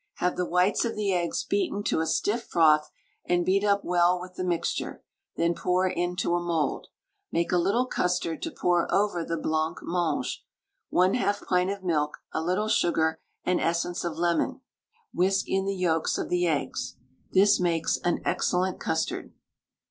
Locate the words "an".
17.97-18.21